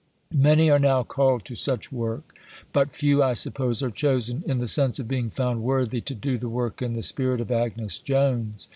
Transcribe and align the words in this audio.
'"Many 0.51 0.71
are 0.71 0.79
now 0.79 1.03
called 1.03 1.45
to 1.45 1.53
such 1.53 1.91
work, 1.91 2.33
but 2.73 2.91
few, 2.91 3.21
I 3.21 3.33
suppose, 3.33 3.83
are 3.83 3.91
chosen 3.91 4.43
in 4.47 4.57
the 4.57 4.67
sense 4.67 4.97
of 4.97 5.07
being 5.07 5.29
found 5.29 5.61
worthy 5.61 6.01
to 6.01 6.15
do 6.15 6.39
the 6.39 6.49
work 6.49 6.81
in 6.81 6.93
the 6.93 7.03
spirit 7.03 7.39
of 7.39 7.51
Agnes 7.51 7.99
Jones. 7.99 8.67